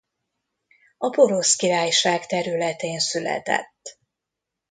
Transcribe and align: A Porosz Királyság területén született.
A 0.97 1.09
Porosz 1.09 1.55
Királyság 1.55 2.25
területén 2.25 2.99
született. 2.99 3.97